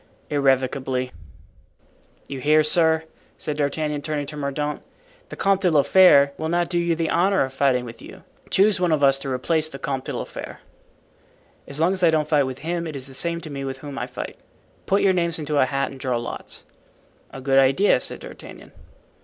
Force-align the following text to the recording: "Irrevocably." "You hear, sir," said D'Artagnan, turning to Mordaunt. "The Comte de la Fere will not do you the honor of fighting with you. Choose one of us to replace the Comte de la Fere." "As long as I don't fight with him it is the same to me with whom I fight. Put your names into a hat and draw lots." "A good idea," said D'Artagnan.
"Irrevocably." 0.31 1.11
"You 2.27 2.39
hear, 2.39 2.63
sir," 2.63 3.03
said 3.37 3.55
D'Artagnan, 3.57 4.01
turning 4.01 4.25
to 4.25 4.35
Mordaunt. 4.35 4.81
"The 5.29 5.35
Comte 5.35 5.61
de 5.61 5.69
la 5.69 5.83
Fere 5.83 6.33
will 6.39 6.49
not 6.49 6.69
do 6.69 6.79
you 6.79 6.95
the 6.95 7.11
honor 7.11 7.43
of 7.43 7.53
fighting 7.53 7.85
with 7.85 8.01
you. 8.01 8.23
Choose 8.49 8.79
one 8.79 8.91
of 8.91 9.03
us 9.03 9.19
to 9.19 9.29
replace 9.29 9.69
the 9.69 9.77
Comte 9.77 10.05
de 10.05 10.17
la 10.17 10.23
Fere." 10.23 10.59
"As 11.67 11.79
long 11.79 11.93
as 11.93 12.01
I 12.01 12.09
don't 12.09 12.27
fight 12.27 12.47
with 12.47 12.57
him 12.65 12.87
it 12.87 12.95
is 12.95 13.05
the 13.05 13.13
same 13.13 13.41
to 13.41 13.51
me 13.51 13.63
with 13.63 13.77
whom 13.77 13.99
I 13.99 14.07
fight. 14.07 14.37
Put 14.87 15.03
your 15.03 15.13
names 15.13 15.37
into 15.37 15.59
a 15.59 15.67
hat 15.67 15.91
and 15.91 15.99
draw 15.99 16.17
lots." 16.17 16.63
"A 17.29 17.39
good 17.39 17.59
idea," 17.59 17.99
said 17.99 18.21
D'Artagnan. 18.21 18.71